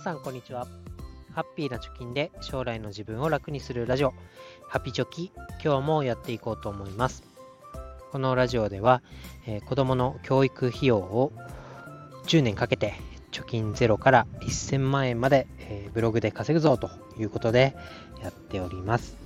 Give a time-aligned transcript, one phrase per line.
[0.00, 0.66] さんこんにちは。
[1.34, 4.14] ハッピーな貯金で将来の自分を楽にするラジオ。
[4.66, 5.30] ハピチョキ
[5.62, 7.22] 今日もやっていこうと思います。
[8.10, 9.02] このラジオでは、
[9.46, 11.32] えー、子供の教育費用を
[12.24, 12.94] 10年かけて
[13.30, 17.76] 貯金ゼロから1000万円まで、えー、ブログで稼ぐぞということで
[18.22, 19.18] やっております。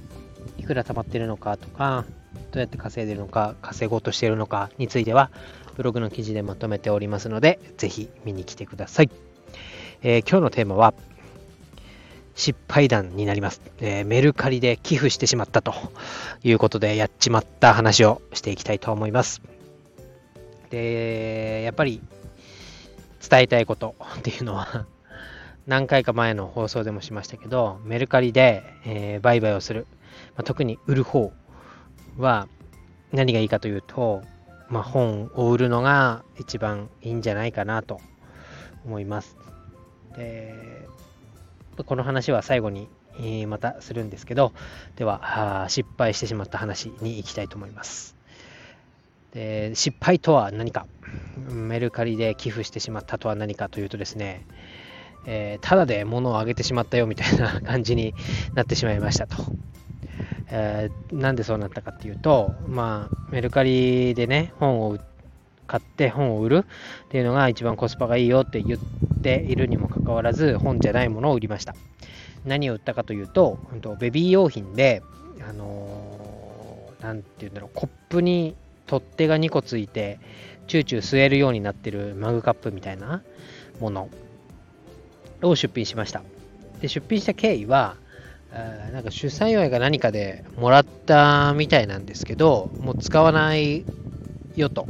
[0.59, 2.04] いくら貯まってるのかとか
[2.50, 5.30] どうやって稼いでるのか稼ごうとしているのかについては
[5.77, 9.34] ブログの記事でまとめておりますのでぜひ見に来てください。
[10.06, 10.92] えー、今日のテーマは、
[12.34, 15.72] 失敗談になります、えー、メルカリで寄付してしまったと
[16.42, 19.40] いうことで、やっちまった話をしていきたいと思います。
[20.68, 22.02] で、やっぱり
[23.27, 24.84] 伝えたいことっていうのは
[25.66, 29.86] 何回か前の放送でもしましたけど、メルカリで、えー、売買をする、
[30.36, 31.32] まあ、特に売る方
[32.18, 32.46] は
[33.10, 34.20] 何がいいかというと、
[34.68, 38.02] まあ、本を売るのが一番いいんじゃないかなと
[38.84, 39.44] 思います。
[40.17, 40.89] で
[41.87, 42.89] この話は最後に
[43.47, 44.53] またするんですけど
[44.97, 48.17] では失敗してしまった話に行きたいと思います
[49.33, 50.87] で失敗とは何か？
[51.48, 54.47] メルカリで寄付してしまったとは何かというとですね
[55.27, 58.15] えー、ただで物をあげてしまったよみたいな感じに
[58.55, 59.37] なってしまいましたと。
[60.51, 65.01] えー、なんでそうなったかっていうと、まあ、メルカリでね、本を売っ
[65.67, 66.65] 買って本を売る
[67.07, 68.79] っていうのが一番コスパがいいよって言っ
[69.23, 71.75] ているにもかかわらず本じゃないものを売りました。
[72.45, 73.59] 何を売ったかというと
[73.98, 75.03] ベビー用品で
[75.48, 78.55] あの何、て言うんだろうコップに
[78.87, 80.19] 取っ手が2個ついて
[80.67, 83.23] チューチュー吸えるようになってるマグカップみたいな
[83.81, 84.09] もの
[85.42, 86.23] を出品しました。
[86.81, 87.97] で出品した経緯は
[88.92, 93.85] なんか出産祝いか何かでもらったみたいなんですけどもう使わない
[94.55, 94.87] よと。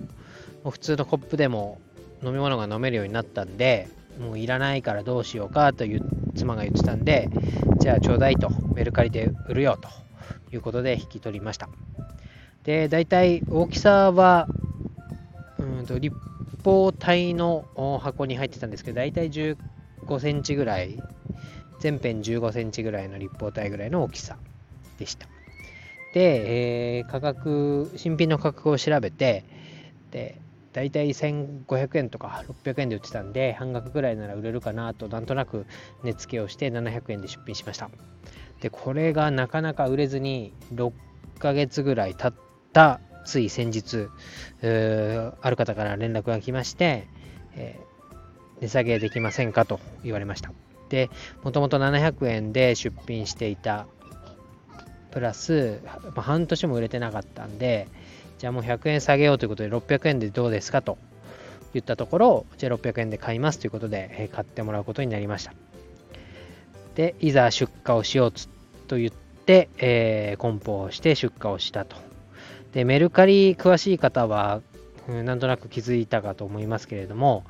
[0.71, 1.81] 普通のコップでも
[2.23, 6.01] 飲み物が飲めるようになったんで、もういらないからどうしようかという
[6.35, 7.29] 妻が言ってたんで、
[7.79, 9.89] じゃあちょうだいと、メルカリで売るよと
[10.55, 11.69] いうことで引き取りました。
[12.65, 14.49] で、大体大きさは、
[15.59, 16.17] うんと立
[16.65, 17.67] 方体の
[18.03, 19.57] 箱に入ってたんですけど、大体15
[20.21, 20.99] センチぐらい、
[21.81, 24.39] 全編15センチぐらいの立方体ぐらいの大きさ
[24.99, 25.27] でした。
[26.15, 29.45] で、えー、価格、新品の価格を調べて、
[30.11, 30.41] で、
[30.75, 35.67] 大体1500円とか600円で売ってたんで半額ぐらいなら売れるかなとなんとなく
[36.03, 37.91] 値付けをして700円で出品しました。
[38.61, 40.93] でこれがなかなか売れずに6
[41.39, 42.41] ヶ月ぐらい経っ
[42.73, 44.09] たつい先日
[44.61, 47.07] ある方から連絡が来まして、
[47.55, 50.53] えー、値下げできませんかと言われました。
[50.89, 51.09] で
[51.45, 53.87] もともと700円で出品していた
[55.13, 57.87] プラス、まあ、半年も売れてなかったんで
[58.39, 60.99] じゃあもう100円下げようということで600円でどうですかと
[61.75, 65.53] 言ったところ、じゃあ600円で買いますということで、買ってもらうことになりました。
[66.95, 68.33] で、いざ出荷をしよう
[68.87, 71.97] と言って、えー、梱包して出荷をしたと。
[72.73, 74.63] で、メルカリ詳しい方は、
[75.09, 77.45] なんとなく気づいたかと思いますけれども、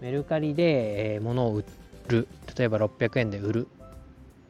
[0.00, 1.64] メルカリで、えー、物を売
[2.08, 3.68] る、例えば600円で売る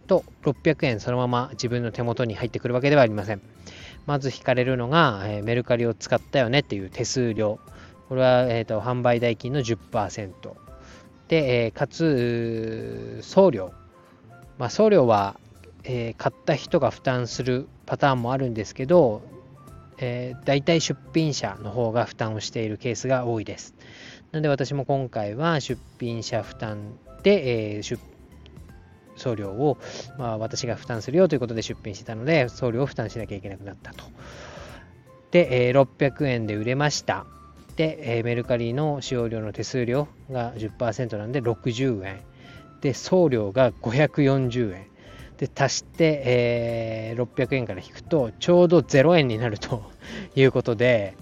[0.08, 3.40] と、600円そのまま自分の手元に入ってくるわけではありません。
[4.06, 7.60] まず引かれるのが、えー、メルカリを使ったよねっていう手数料。
[8.08, 10.32] これは、えーと、販売代金の10%。
[11.28, 13.72] で、えー、かつ、送料。
[14.58, 15.38] まあ、送料は、
[15.84, 19.22] えー、買った人が負担するパターンもあるんですけど、
[19.98, 23.74] えー、大体出品者の方が負担をしているケースが多いです。
[24.32, 28.00] なので私も今回は出品者負担で、えー、出
[29.20, 29.78] 送料を、
[30.18, 34.04] まあ、私が負担するよということで出品してたので、送料を負担しなきゃいけなくなったと。
[35.30, 37.26] で、えー、600円で売れました。
[37.76, 42.20] で、えー、メルカリの使用料の手数料が10%なんで60円。
[42.80, 44.86] で、送料が540円。
[45.38, 49.84] で、足して、えー、600円から引くと、ちょうど0円になると
[50.34, 51.14] いうことで、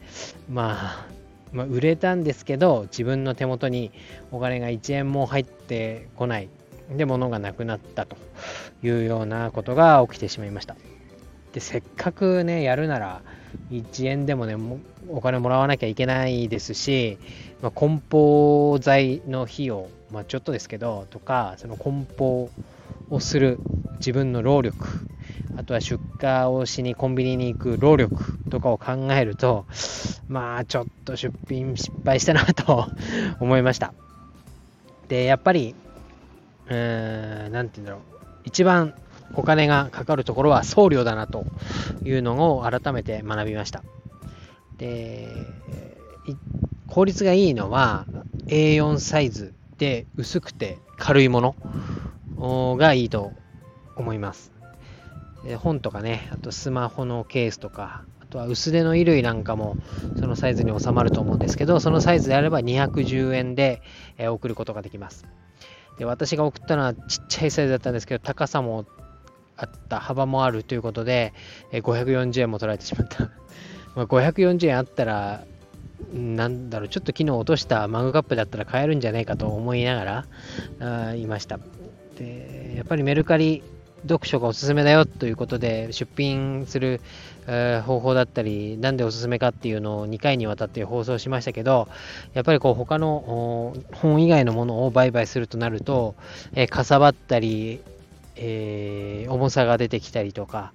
[0.51, 1.07] まあ、
[1.53, 3.93] まあ、売れたんですけど、自分の手元に
[4.33, 6.49] お金が1円も入ってこない
[6.90, 8.17] で物がなくなったと
[8.82, 10.76] いうようなことが起きてしまいました。
[11.52, 13.23] でせっかくねやるなら
[13.70, 14.56] 1円でもね
[15.08, 17.19] お金もらわなきゃいけないですし、
[17.62, 22.50] まあ、梱包材の費用、まあ、ちょっとですけどとかその梱包
[23.11, 23.58] をする
[23.96, 25.06] 自分の労力
[25.56, 29.67] あとは出荷をしにコンビニに行く労力とかを考えると
[30.29, 32.87] まあちょっと出品失敗したなと
[33.41, 33.93] 思いました。
[35.08, 35.75] でやっぱり
[36.69, 38.03] えー、なんて言うんだろう、
[38.44, 38.94] 一番
[39.35, 41.47] お金がかかるところは送料だなと
[42.05, 43.82] いうのを改めて学びました。
[44.79, 45.29] で、
[46.87, 48.06] 効率がいいのは
[48.47, 51.55] A4 サイズで薄くて軽いも
[52.38, 53.32] のがいいと
[53.97, 54.53] 思います。
[55.59, 59.76] 本とかね、あとスマホのケースとか、あとは薄手の衣類なんかも
[60.19, 63.82] そのサイズに収まると思うんですけど、そのサイズであれば210円で
[64.19, 65.26] 送ることができます。
[65.99, 68.87] で私が送ったのはちっちゃいサイズだったんですけど、高さも
[69.56, 71.35] あった、幅もあるということで、
[71.73, 73.31] 540円も取られてしまった。
[73.97, 75.45] ま540円あったら、
[76.12, 80.27] なんだろう、ちょっと昨日落としたマグカップだったら買えるんじゃないかと思いながら
[81.09, 81.59] あいました。
[82.17, 83.65] で、やっぱりメルカリ
[84.03, 87.00] 読書がおすすめだよということで出品する、
[87.47, 91.89] 方法だったり何でおすすめかっていうのを2回にわたって放送しましたけど
[92.35, 96.15] やっぱりこう他の本以外のものを売買するとなると、
[96.55, 97.81] え、かさばったり、
[98.37, 100.73] え、重さが出てきたりとか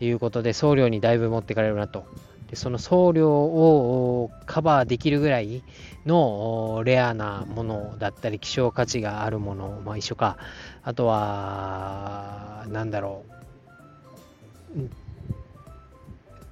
[0.00, 2.06] いうことで送料にだいぶ持ってかれるなと。
[2.48, 5.64] でその送料をカバーできるぐらい
[6.04, 10.36] のレアなものだったり希少価値があるもの、まあ、一緒か
[10.82, 13.24] あとはなんだろ
[14.76, 14.90] う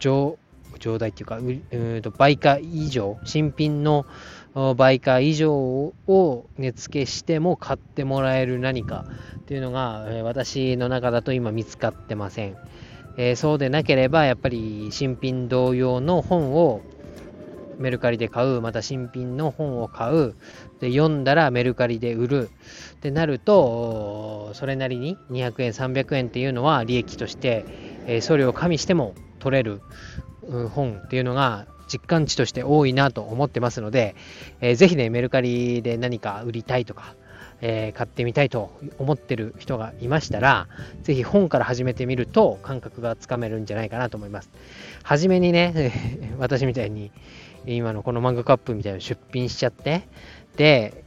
[0.00, 0.38] 上
[0.81, 4.06] 上代っていうかうと売価以上新品の
[4.76, 9.06] 売価以上を値付けしても買ってもらえる何か
[9.43, 12.56] っていうのが私の中だと今見つかってません。
[13.16, 16.82] え、そうでなければやっぱり新品同様の本を
[17.78, 20.34] メルカリで買うまた新品の本を買う
[20.81, 22.50] で読んだらメルカリで売る
[22.96, 27.64] ってなるとそれなりに200円300円っていうのは利益として、
[28.06, 29.81] えー、送料加味しても取れる
[30.70, 34.14] 本っていうのが実感値として多いなと思ってますので、
[34.60, 37.14] えー、ぜひねメルカリで何か売りたいとか
[37.66, 40.69] えー、買ってみたいと思ってる人がいましたら、
[41.02, 44.50] ぜひ本から始めてみると感覚がつかめるんじゃないかなと思います。
[45.02, 45.90] はじめにね、
[46.38, 47.11] 私みたいに
[47.64, 50.02] 今のこのマグカップみたいなの出品しちゃって、
[50.58, 51.05] で、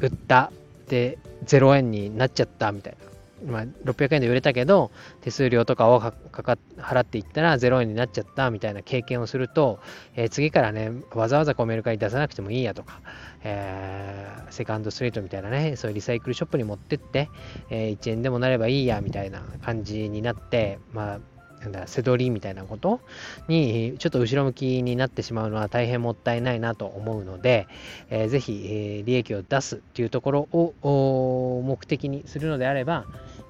[0.00, 0.50] 売った、
[0.88, 3.09] で、0円になっちゃったみたいな。
[3.44, 4.90] まあ、600円で売れたけど、
[5.20, 9.80] 手数料とかをかか払っていったら0円になっちゃったみたいな経験をすると、
[10.14, 13.00] えー、次からね、わざわざこうメルカリ出さなくてもいいやとか、
[13.42, 17.30] えー、セカンドストリートみたいなね、そういうリサイクルショップに持ってって、
[17.70, 21.20] えー、1円でもなればいいやみたいな感じになって、まあ、
[21.60, 23.00] なんだ、背取りみたいなこと
[23.48, 27.66] に、ちょっと後ろ向きになってしまうのは大変もったいないなと思うので、
[28.08, 33.04] えー、ぜひ、えー、利益を出すっていうところを目的にするのであれば、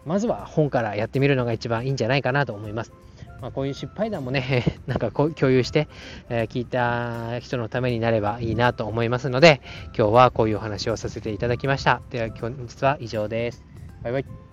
[0.04, 2.92] まずは本からやってみるのが一番いいんじゃないかなと思います。
[3.40, 5.88] まあ、こういう失敗談もね、 なんかこう共有して、
[6.28, 9.60] えー、聞いた人のためになればいいなと思いますので、
[9.96, 12.02] 今日はこういうお話をさせていただきました。
[12.10, 13.64] では、本日は以上です。
[14.02, 14.49] バイバイ。